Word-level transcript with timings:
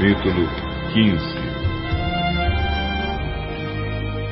capítulo 0.00 0.48
15 0.94 1.20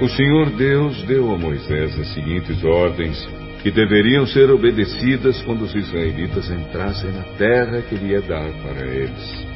O 0.00 0.08
Senhor 0.08 0.48
Deus 0.56 1.02
deu 1.02 1.30
a 1.30 1.36
Moisés 1.36 2.00
as 2.00 2.08
seguintes 2.14 2.64
ordens 2.64 3.28
que 3.62 3.70
deveriam 3.70 4.26
ser 4.26 4.50
obedecidas 4.50 5.42
quando 5.42 5.62
os 5.62 5.74
israelitas 5.74 6.50
entrassem 6.50 7.12
na 7.12 7.22
terra 7.36 7.82
que 7.82 7.96
ele 7.96 8.12
ia 8.12 8.22
dar 8.22 8.50
para 8.62 8.86
eles. 8.86 9.46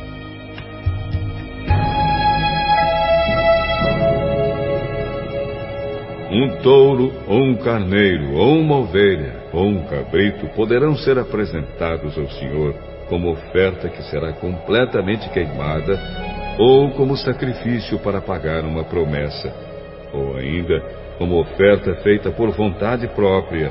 Um 6.31 6.59
touro, 6.63 7.11
ou 7.27 7.43
um 7.43 7.57
carneiro, 7.57 8.33
ou 8.35 8.59
uma 8.59 8.81
ovelha, 8.81 9.45
ou 9.51 9.67
um 9.67 9.87
cabrito 9.87 10.47
poderão 10.49 10.95
ser 10.95 11.19
apresentados 11.19 12.19
ao 12.19 12.29
Senhor 12.33 12.92
como 13.13 13.31
oferta 13.33 13.91
que 13.91 14.03
será 14.05 14.33
completamente 14.33 15.29
queimada, 15.29 16.01
ou 16.59 16.93
como 16.93 17.15
sacrifício 17.15 17.99
para 17.99 18.23
pagar 18.23 18.65
uma 18.65 18.85
promessa, 18.85 19.53
ou 20.15 20.35
ainda 20.39 20.81
como 21.19 21.39
oferta 21.39 21.95
feita 21.97 22.31
por 22.31 22.51
vontade 22.53 23.07
própria, 23.09 23.71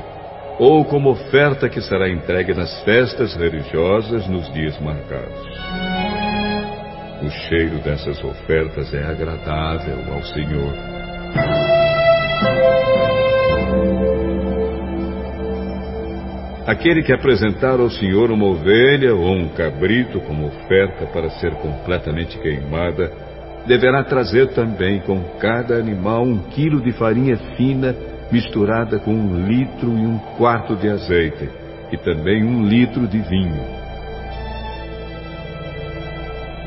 ou 0.60 0.84
como 0.84 1.10
oferta 1.10 1.68
que 1.68 1.80
será 1.80 2.08
entregue 2.08 2.54
nas 2.54 2.84
festas 2.84 3.34
religiosas 3.34 4.28
nos 4.28 4.48
dias 4.52 4.78
marcados. 4.78 5.48
O 7.20 7.28
cheiro 7.48 7.78
dessas 7.78 8.22
ofertas 8.22 8.94
é 8.94 9.02
agradável 9.02 10.14
ao 10.14 10.22
Senhor. 10.22 10.91
Aquele 16.66 17.02
que 17.02 17.12
apresentar 17.12 17.80
ao 17.80 17.90
Senhor 17.90 18.30
uma 18.30 18.46
ovelha 18.46 19.14
ou 19.14 19.32
um 19.32 19.48
cabrito 19.48 20.20
como 20.20 20.46
oferta 20.46 21.06
para 21.06 21.28
ser 21.30 21.50
completamente 21.54 22.38
queimada, 22.38 23.10
deverá 23.66 24.04
trazer 24.04 24.48
também 24.48 25.00
com 25.00 25.20
cada 25.40 25.74
animal 25.74 26.22
um 26.22 26.38
quilo 26.38 26.80
de 26.80 26.92
farinha 26.92 27.36
fina 27.56 27.96
misturada 28.30 29.00
com 29.00 29.12
um 29.12 29.44
litro 29.44 29.88
e 29.88 30.06
um 30.06 30.18
quarto 30.38 30.76
de 30.76 30.88
azeite, 30.88 31.48
e 31.90 31.96
também 31.96 32.44
um 32.44 32.64
litro 32.64 33.08
de 33.08 33.18
vinho. 33.18 33.82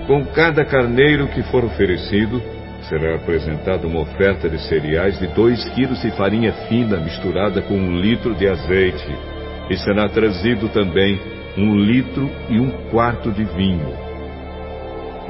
Com 0.08 0.26
cada 0.26 0.66
carneiro 0.66 1.28
que 1.30 1.42
for 1.44 1.64
oferecido, 1.64 2.42
será 2.90 3.16
apresentada 3.16 3.88
uma 3.88 4.02
oferta 4.02 4.50
de 4.50 4.60
cereais 4.68 5.18
de 5.18 5.28
dois 5.28 5.64
quilos 5.70 6.02
de 6.02 6.12
farinha 6.12 6.52
fina 6.68 6.98
misturada 6.98 7.62
com 7.62 7.74
um 7.74 7.98
litro 7.98 8.36
de 8.36 8.48
azeite, 8.48 9.35
e 9.70 9.78
será 9.78 10.08
trazido 10.10 10.70
também 10.70 11.20
um 11.58 11.76
litro 11.76 12.30
e 12.50 12.60
um 12.60 12.70
quarto 12.90 13.32
de 13.32 13.44
vinho. 13.44 13.94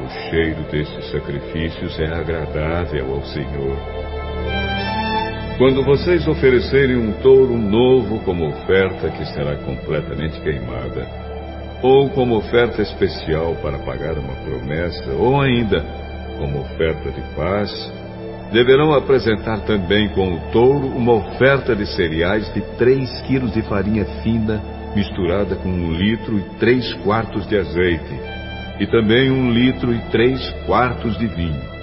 O 0.03 0.29
cheiro 0.29 0.63
desses 0.71 1.11
sacrifícios 1.11 1.97
é 1.99 2.13
agradável 2.13 3.13
ao 3.13 3.23
Senhor. 3.25 3.77
Quando 5.57 5.83
vocês 5.83 6.27
oferecerem 6.27 6.97
um 6.97 7.13
touro 7.21 7.57
novo 7.57 8.19
como 8.25 8.49
oferta 8.49 9.09
que 9.09 9.25
será 9.27 9.55
completamente 9.55 10.39
queimada, 10.41 11.07
ou 11.81 12.09
como 12.09 12.35
oferta 12.37 12.81
especial 12.81 13.55
para 13.61 13.79
pagar 13.79 14.17
uma 14.17 14.33
promessa, 14.43 15.11
ou 15.13 15.39
ainda 15.39 15.81
como 16.37 16.59
oferta 16.59 17.09
de 17.09 17.21
paz, 17.35 17.71
deverão 18.51 18.93
apresentar 18.93 19.61
também 19.61 20.09
com 20.09 20.35
o 20.35 20.39
touro 20.51 20.87
uma 20.87 21.13
oferta 21.13 21.75
de 21.75 21.85
cereais 21.85 22.53
de 22.53 22.61
três 22.77 23.21
quilos 23.21 23.53
de 23.53 23.61
farinha 23.63 24.05
fina 24.23 24.61
misturada 24.95 25.55
com 25.57 25.69
um 25.69 25.91
litro 25.91 26.39
e 26.39 26.43
três 26.57 26.93
quartos 27.03 27.45
de 27.47 27.57
azeite, 27.57 28.19
e 28.79 28.87
também 28.87 29.29
um 29.29 29.51
litro 29.51 29.93
e 29.93 29.99
três 30.09 30.49
quartos 30.65 31.17
de 31.17 31.27
vinho. 31.27 31.75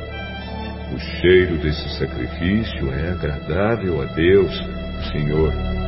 O 0.94 0.98
cheiro 0.98 1.58
desse 1.58 1.98
sacrifício 1.98 2.92
é 2.92 3.10
agradável 3.10 4.02
a 4.02 4.06
Deus, 4.06 4.52
Senhor. 5.12 5.81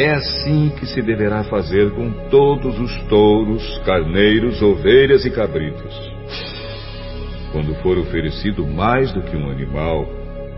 É 0.00 0.12
assim 0.12 0.70
que 0.70 0.86
se 0.86 1.02
deverá 1.02 1.44
fazer 1.44 1.90
com 1.90 2.10
todos 2.30 2.80
os 2.80 3.02
touros, 3.02 3.78
carneiros, 3.84 4.62
ovelhas 4.62 5.26
e 5.26 5.30
cabritos. 5.30 5.94
Quando 7.52 7.74
for 7.82 7.98
oferecido 7.98 8.66
mais 8.66 9.12
do 9.12 9.20
que 9.20 9.36
um 9.36 9.50
animal, 9.50 10.08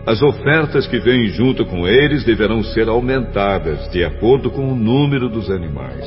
as 0.06 0.22
ofertas 0.22 0.86
que 0.86 1.00
vêm 1.00 1.26
junto 1.30 1.66
com 1.66 1.88
eles 1.88 2.22
deverão 2.22 2.62
ser 2.62 2.88
aumentadas 2.88 3.90
de 3.90 4.04
acordo 4.04 4.48
com 4.48 4.72
o 4.72 4.76
número 4.76 5.28
dos 5.28 5.50
animais. 5.50 6.06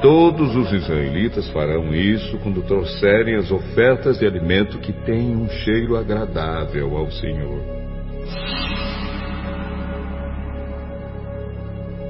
Todos 0.00 0.56
os 0.56 0.72
israelitas 0.72 1.46
farão 1.50 1.94
isso 1.94 2.38
quando 2.38 2.62
trouxerem 2.62 3.34
as 3.34 3.50
ofertas 3.52 4.20
de 4.20 4.26
alimento 4.26 4.78
que 4.78 4.92
têm 5.04 5.36
um 5.36 5.50
cheiro 5.50 5.98
agradável 5.98 6.96
ao 6.96 7.10
Senhor. 7.10 7.60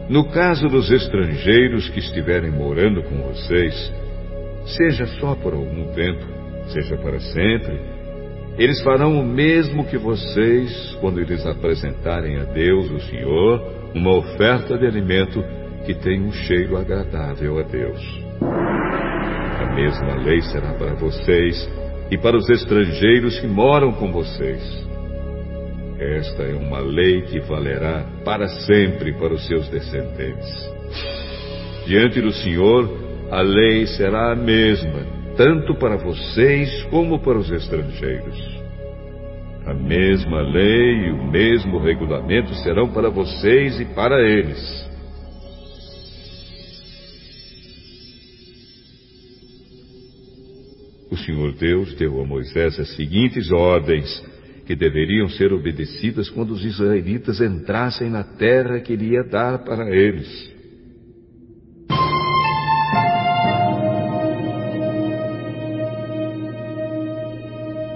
No 0.08 0.28
caso 0.28 0.68
dos 0.68 0.90
estrangeiros 0.90 1.88
que 1.88 1.98
estiverem 1.98 2.50
morando 2.50 3.02
com 3.02 3.22
vocês, 3.22 3.92
seja 4.66 5.06
só 5.18 5.34
por 5.34 5.54
algum 5.54 5.92
tempo, 5.94 6.24
seja 6.68 6.96
para 6.98 7.18
sempre, 7.20 7.80
eles 8.58 8.82
farão 8.82 9.18
o 9.18 9.24
mesmo 9.24 9.84
que 9.86 9.96
vocês 9.96 10.96
quando 11.00 11.20
eles 11.20 11.44
apresentarem 11.46 12.36
a 12.38 12.44
Deus, 12.44 12.90
o 12.90 13.00
Senhor, 13.00 13.62
uma 13.94 14.14
oferta 14.16 14.76
de 14.76 14.86
alimento 14.86 15.42
que 15.86 15.94
tem 15.94 16.20
um 16.20 16.32
cheiro 16.32 16.76
agradável 16.76 17.58
a 17.58 17.62
Deus. 17.62 18.24
A 18.40 19.74
mesma 19.74 20.16
lei 20.22 20.40
será 20.42 20.74
para 20.74 20.94
vocês 20.94 21.68
e 22.10 22.18
para 22.18 22.36
os 22.36 22.48
estrangeiros 22.50 23.40
que 23.40 23.46
moram 23.46 23.92
com 23.92 24.12
vocês. 24.12 24.84
Esta 26.04 26.42
é 26.42 26.54
uma 26.54 26.80
lei 26.80 27.22
que 27.22 27.40
valerá 27.40 28.04
para 28.26 28.46
sempre 28.46 29.14
para 29.14 29.32
os 29.32 29.46
seus 29.46 29.66
descendentes. 29.70 30.70
Diante 31.86 32.20
do 32.20 32.30
Senhor, 32.30 32.90
a 33.30 33.40
lei 33.40 33.86
será 33.86 34.32
a 34.32 34.36
mesma, 34.36 35.00
tanto 35.34 35.74
para 35.76 35.96
vocês 35.96 36.82
como 36.90 37.18
para 37.20 37.38
os 37.38 37.50
estrangeiros. 37.50 38.38
A 39.64 39.72
mesma 39.72 40.42
lei 40.42 41.06
e 41.06 41.10
o 41.10 41.24
mesmo 41.24 41.78
regulamento 41.78 42.52
serão 42.56 42.92
para 42.92 43.08
vocês 43.08 43.80
e 43.80 43.86
para 43.86 44.20
eles. 44.20 44.90
O 51.10 51.16
Senhor 51.16 51.52
Deus 51.54 51.94
deu 51.94 52.20
a 52.20 52.26
Moisés 52.26 52.78
as 52.78 52.94
seguintes 52.94 53.50
ordens 53.50 54.33
que 54.66 54.74
deveriam 54.74 55.28
ser 55.28 55.52
obedecidas 55.52 56.30
quando 56.30 56.52
os 56.52 56.64
israelitas 56.64 57.40
entrassem 57.40 58.08
na 58.08 58.24
terra 58.24 58.80
que 58.80 58.92
ele 58.92 59.10
ia 59.10 59.22
dar 59.22 59.58
para 59.58 59.90
eles. 59.90 60.54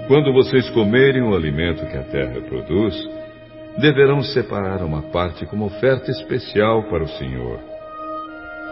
Quando 0.07 0.33
vocês 0.33 0.67
comerem 0.71 1.21
o 1.21 1.35
alimento 1.35 1.85
que 1.85 1.97
a 1.97 2.03
terra 2.03 2.41
produz, 2.41 2.95
deverão 3.79 4.23
separar 4.23 4.83
uma 4.83 5.03
parte 5.03 5.45
como 5.45 5.65
oferta 5.65 6.09
especial 6.09 6.83
para 6.89 7.03
o 7.03 7.07
Senhor. 7.07 7.59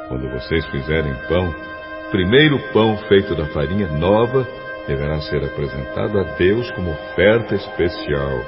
Quando 0.07 0.29
vocês 0.31 0.65
fizerem 0.67 1.13
pão, 1.27 1.53
primeiro 2.09 2.57
pão 2.73 2.97
feito 3.07 3.35
da 3.35 3.45
farinha 3.47 3.87
nova 3.87 4.47
deverá 4.87 5.19
ser 5.21 5.43
apresentado 5.43 6.19
a 6.19 6.23
Deus 6.37 6.71
como 6.71 6.91
oferta 6.91 7.55
especial. 7.55 8.39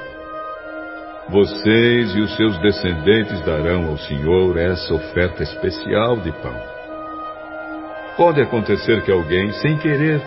Vocês 1.30 2.16
e 2.16 2.22
os 2.22 2.36
seus 2.36 2.58
descendentes 2.60 3.40
darão 3.42 3.90
ao 3.90 3.98
Senhor 3.98 4.58
essa 4.58 4.94
oferta 4.94 5.44
especial 5.44 6.18
de 6.18 6.32
pão. 6.32 6.56
Pode 8.18 8.42
acontecer 8.42 9.04
que 9.04 9.12
alguém, 9.12 9.52
sem 9.54 9.78
querer, 9.78 10.22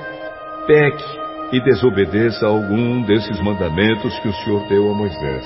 peque 0.67 1.23
e 1.53 1.61
desobedeça 1.61 2.47
a 2.47 2.49
algum 2.49 3.03
desses 3.03 3.41
mandamentos 3.41 4.19
que 4.21 4.29
o 4.29 4.33
Senhor 4.33 4.67
deu 4.69 4.91
a 4.91 4.95
Moisés. 4.95 5.45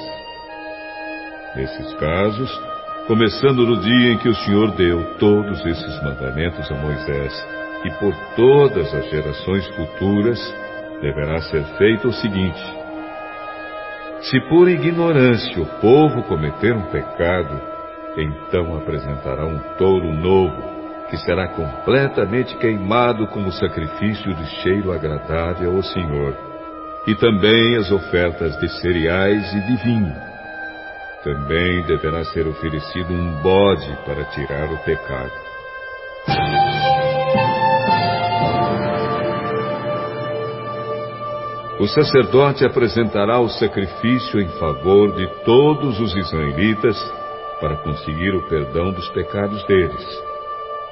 Nesses 1.56 1.94
casos, 1.94 2.60
começando 3.06 3.66
no 3.66 3.80
dia 3.80 4.12
em 4.12 4.18
que 4.18 4.28
o 4.28 4.34
Senhor 4.34 4.72
deu 4.72 5.14
todos 5.18 5.64
esses 5.64 6.02
mandamentos 6.02 6.70
a 6.70 6.74
Moisés, 6.74 7.55
e 7.84 7.90
por 7.98 8.14
todas 8.34 8.92
as 8.94 9.08
gerações 9.10 9.66
futuras 9.68 10.54
deverá 11.00 11.40
ser 11.42 11.64
feito 11.76 12.08
o 12.08 12.12
seguinte: 12.12 12.62
se 14.22 14.40
por 14.48 14.68
ignorância 14.68 15.60
o 15.60 15.66
povo 15.80 16.22
cometer 16.24 16.74
um 16.74 16.90
pecado, 16.90 17.60
então 18.16 18.76
apresentará 18.76 19.44
um 19.44 19.58
touro 19.76 20.12
novo, 20.12 20.56
que 21.10 21.16
será 21.18 21.48
completamente 21.48 22.56
queimado 22.56 23.26
como 23.28 23.52
sacrifício 23.52 24.34
de 24.34 24.46
cheiro 24.62 24.92
agradável 24.92 25.76
ao 25.76 25.82
Senhor, 25.82 26.34
e 27.06 27.14
também 27.14 27.76
as 27.76 27.90
ofertas 27.92 28.58
de 28.58 28.68
cereais 28.80 29.52
e 29.54 29.60
de 29.60 29.76
vinho. 29.84 30.26
também 31.22 31.82
deverá 31.86 32.24
ser 32.26 32.46
oferecido 32.46 33.12
um 33.12 33.42
bode 33.42 33.90
para 34.04 34.24
tirar 34.26 34.72
o 34.72 34.78
pecado. 34.78 35.45
O 41.86 41.88
sacerdote 41.88 42.66
apresentará 42.66 43.38
o 43.38 43.48
sacrifício 43.48 44.40
em 44.40 44.48
favor 44.58 45.14
de 45.14 45.24
todos 45.44 46.00
os 46.00 46.16
israelitas 46.16 46.96
para 47.60 47.76
conseguir 47.76 48.34
o 48.34 48.42
perdão 48.48 48.90
dos 48.90 49.08
pecados 49.10 49.64
deles, 49.66 50.04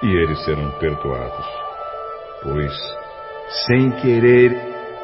e 0.05 0.07
eles 0.07 0.45
serão 0.45 0.71
perdoados. 0.79 1.47
Pois, 2.45 2.73
sem 3.67 3.91
querer 4.03 4.57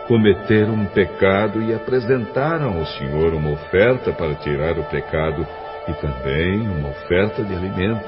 cometeram 0.07 0.75
um 0.75 0.87
pecado 0.87 1.61
e 1.61 1.75
apresentaram 1.75 2.79
ao 2.79 2.87
Senhor 2.87 3.35
uma 3.35 3.51
oferta 3.51 4.13
para 4.13 4.37
tirar 4.37 4.79
o 4.79 4.85
pecado 4.85 5.45
e 5.89 5.95
também 5.95 6.69
uma 6.69 6.91
oferta 6.91 7.43
de 7.43 7.53
alimento. 7.53 8.07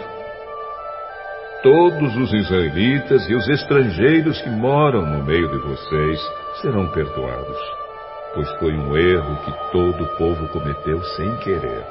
Todos 1.65 2.17
os 2.17 2.33
israelitas 2.33 3.29
e 3.29 3.35
os 3.35 3.49
estrangeiros 3.49 4.41
que 4.41 4.51
moram 4.51 5.05
no 5.05 5.25
meio 5.25 5.49
de 5.49 5.59
vocês 5.59 6.42
serão 6.61 6.89
perdoados, 6.89 7.59
pois 8.35 8.51
foi 8.59 8.73
um 8.73 8.97
erro 8.97 9.37
que 9.45 9.73
todo 9.73 10.05
o 10.05 10.17
povo 10.17 10.49
cometeu 10.49 11.03
sem 11.17 11.37
querer. 11.37 11.85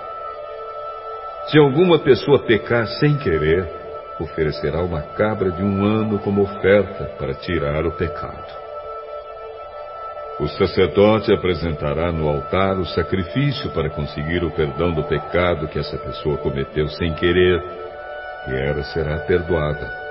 Se 1.47 1.57
alguma 1.57 1.99
pessoa 1.99 2.39
pecar 2.39 2.85
sem 2.99 3.17
querer, 3.17 3.67
oferecerá 4.19 4.81
uma 4.81 5.01
cabra 5.01 5.51
de 5.51 5.63
um 5.63 5.83
ano 5.83 6.19
como 6.19 6.43
oferta 6.43 7.05
para 7.17 7.33
tirar 7.33 7.85
o 7.85 7.91
pecado. 7.91 8.61
O 10.39 10.47
sacerdote 10.47 11.31
apresentará 11.31 12.11
no 12.11 12.27
altar 12.27 12.77
o 12.79 12.85
sacrifício 12.85 13.69
para 13.71 13.89
conseguir 13.89 14.43
o 14.43 14.51
perdão 14.51 14.91
do 14.91 15.03
pecado 15.03 15.67
que 15.67 15.77
essa 15.77 15.97
pessoa 15.97 16.37
cometeu 16.37 16.87
sem 16.87 17.13
querer, 17.13 17.61
e 18.47 18.53
ela 18.55 18.83
será 18.85 19.19
perdoada. 19.19 20.01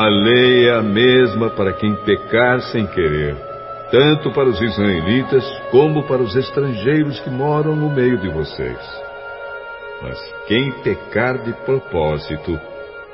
A 0.00 0.08
lei 0.08 0.66
é 0.66 0.72
a 0.72 0.82
mesma 0.82 1.50
para 1.50 1.74
quem 1.74 1.94
pecar 1.94 2.58
sem 2.72 2.86
querer, 2.86 3.36
tanto 3.90 4.32
para 4.32 4.48
os 4.48 4.58
israelitas 4.58 5.44
como 5.70 6.04
para 6.04 6.22
os 6.22 6.34
estrangeiros 6.34 7.20
que 7.20 7.28
moram 7.28 7.76
no 7.76 7.90
meio 7.90 8.16
de 8.16 8.30
vocês. 8.30 8.78
Mas 10.00 10.18
quem 10.46 10.72
pecar 10.82 11.42
de 11.42 11.52
propósito, 11.66 12.58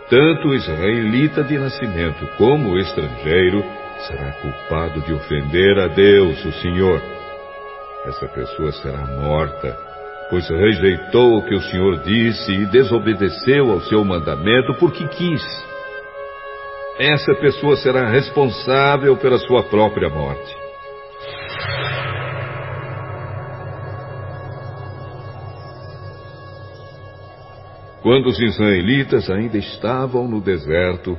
tanto 0.09 0.47
o 0.47 0.55
israelita 0.55 1.43
de 1.43 1.59
nascimento 1.59 2.25
como 2.39 2.71
o 2.71 2.79
estrangeiro, 2.79 3.65
será 4.07 4.31
culpado 4.41 5.01
de 5.01 5.13
ofender 5.13 5.81
a 5.81 5.89
Deus, 5.89 6.45
o 6.45 6.53
Senhor. 6.53 7.03
Essa 8.05 8.29
pessoa 8.29 8.71
será 8.71 9.05
morta, 9.07 9.77
pois 10.31 10.49
rejeitou 10.49 11.39
o 11.39 11.43
que 11.43 11.55
o 11.57 11.63
Senhor 11.63 11.99
disse 12.05 12.53
e 12.53 12.65
desobedeceu 12.67 13.73
ao 13.73 13.81
seu 13.81 14.05
mandamento 14.05 14.73
porque 14.75 15.05
quis. 15.09 15.76
Essa 16.99 17.35
pessoa 17.35 17.77
será 17.77 18.09
responsável 18.09 19.17
pela 19.19 19.39
sua 19.39 19.63
própria 19.65 20.09
morte. 20.09 20.57
Quando 28.03 28.27
os 28.27 28.41
israelitas 28.41 29.29
ainda 29.29 29.59
estavam 29.59 30.27
no 30.27 30.41
deserto, 30.41 31.19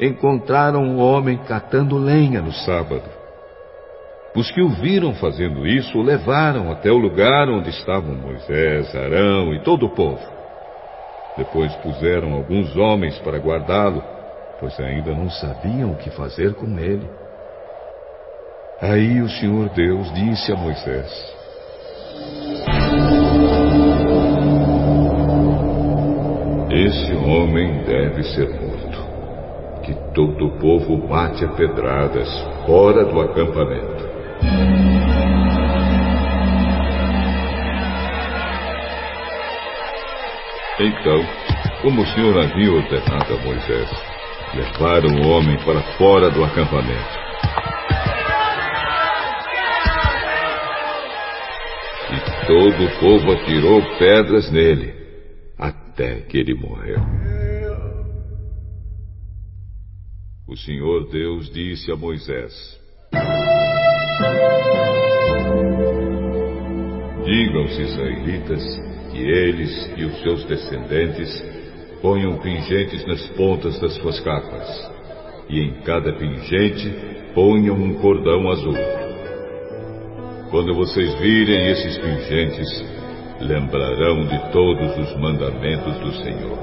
encontraram 0.00 0.82
um 0.82 0.98
homem 0.98 1.36
catando 1.36 1.98
lenha 1.98 2.40
no 2.40 2.52
sábado. 2.52 3.08
Os 4.34 4.50
que 4.50 4.62
o 4.62 4.70
viram 4.70 5.14
fazendo 5.14 5.66
isso 5.66 5.98
o 5.98 6.02
levaram 6.02 6.72
até 6.72 6.90
o 6.90 6.96
lugar 6.96 7.48
onde 7.48 7.68
estavam 7.68 8.14
Moisés, 8.14 8.92
Arão 8.96 9.54
e 9.54 9.60
todo 9.62 9.86
o 9.86 9.94
povo. 9.94 10.26
Depois 11.36 11.72
puseram 11.76 12.32
alguns 12.32 12.74
homens 12.76 13.18
para 13.18 13.38
guardá-lo, 13.38 14.02
pois 14.62 14.78
ainda 14.78 15.12
não 15.12 15.28
sabiam 15.28 15.90
o 15.90 15.96
que 15.96 16.08
fazer 16.10 16.54
com 16.54 16.78
ele. 16.78 17.10
Aí 18.80 19.20
o 19.20 19.28
Senhor 19.28 19.68
Deus 19.70 20.12
disse 20.14 20.52
a 20.52 20.56
Moisés: 20.56 21.34
Esse 26.70 27.12
homem 27.12 27.82
deve 27.82 28.22
ser 28.22 28.48
morto. 28.50 29.02
Que 29.82 29.94
todo 30.14 30.46
o 30.46 30.58
povo 30.60 31.08
bate 31.08 31.44
a 31.44 31.48
pedradas 31.48 32.28
fora 32.64 33.04
do 33.04 33.20
acampamento. 33.20 34.12
Então, 40.78 41.20
como 41.82 42.02
o 42.02 42.06
Senhor 42.06 42.38
havia 42.38 42.72
ordenado 42.72 43.34
a 43.34 43.44
Moisés, 43.44 44.11
levaram 44.54 45.14
o 45.20 45.28
homem 45.28 45.56
para 45.64 45.82
fora 45.96 46.30
do 46.30 46.44
acampamento. 46.44 47.22
E 52.10 52.46
todo 52.46 52.84
o 52.84 53.00
povo 53.00 53.32
atirou 53.32 53.98
pedras 53.98 54.50
nele 54.50 54.94
até 55.58 56.20
que 56.22 56.38
ele 56.38 56.54
morreu. 56.54 57.00
O 60.46 60.56
Senhor 60.56 61.08
Deus 61.10 61.50
disse 61.50 61.90
a 61.90 61.96
Moisés: 61.96 62.52
Digam 67.24 67.64
os 67.64 67.78
israelitas 67.78 68.62
que 69.10 69.18
eles 69.18 69.92
e 69.96 70.04
os 70.04 70.22
seus 70.22 70.44
descendentes 70.44 71.61
ponham 72.02 72.36
pingentes 72.38 73.06
nas 73.06 73.24
pontas 73.28 73.78
das 73.80 73.94
suas 73.94 74.18
capas, 74.20 74.90
e 75.48 75.60
em 75.60 75.74
cada 75.82 76.12
pingente 76.12 76.92
ponham 77.32 77.76
um 77.76 77.94
cordão 77.94 78.50
azul. 78.50 78.76
Quando 80.50 80.74
vocês 80.74 81.14
virem 81.20 81.70
esses 81.70 81.96
pingentes, 81.96 82.84
lembrarão 83.40 84.26
de 84.26 84.52
todos 84.52 84.98
os 84.98 85.16
mandamentos 85.18 85.96
do 85.98 86.12
Senhor. 86.22 86.58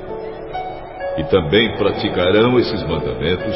E 1.17 1.24
também 1.24 1.75
praticarão 1.77 2.60
esses 2.60 2.84
mandamentos 2.84 3.55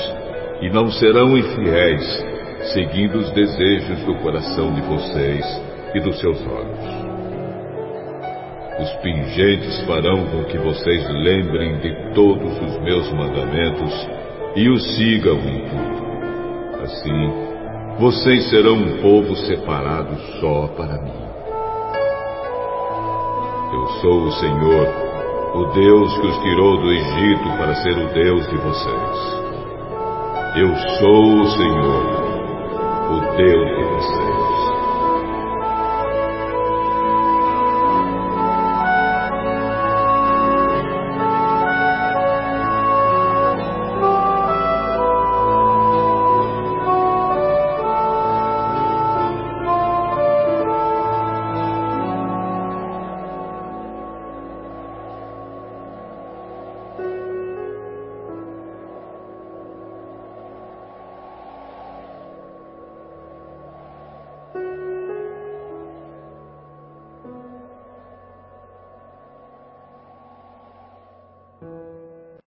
e 0.61 0.69
não 0.69 0.89
serão 0.91 1.37
infiéis, 1.37 2.25
seguindo 2.73 3.19
os 3.19 3.29
desejos 3.31 3.99
do 4.05 4.15
coração 4.15 4.73
de 4.73 4.81
vocês 4.81 5.45
e 5.93 5.99
dos 5.99 6.19
seus 6.19 6.39
olhos. 6.47 7.02
Os 8.79 8.91
pingentes 9.03 9.81
farão 9.85 10.25
com 10.25 10.43
que 10.45 10.57
vocês 10.57 11.07
lembrem 11.09 11.77
de 11.77 12.13
todos 12.15 12.59
os 12.59 12.79
meus 12.81 13.11
mandamentos 13.13 14.09
e 14.55 14.67
os 14.67 14.95
sigam 14.95 15.37
em 15.37 15.69
tudo. 15.69 16.81
Assim, 16.81 17.53
vocês 17.99 18.49
serão 18.49 18.73
um 18.73 18.97
povo 18.99 19.35
separado 19.35 20.15
só 20.39 20.67
para 20.75 21.01
mim. 21.01 21.23
Eu 23.73 23.87
sou 24.01 24.23
o 24.23 24.31
Senhor, 24.31 24.87
o 25.53 25.65
Deus 25.73 26.17
que 26.17 26.27
os 26.27 26.37
tirou 26.41 26.77
do 26.81 26.91
Egito 26.91 27.57
para 27.57 27.75
ser 27.75 27.97
o 27.97 28.07
Deus 28.11 28.47
de 28.49 28.57
vocês. 28.57 29.43
Eu 30.55 30.75
sou 30.99 31.41
o 31.41 31.45
Senhor, 31.45 32.03
o 33.11 33.37
Deus 33.37 33.69
de 33.75 33.83
vocês. 33.83 34.72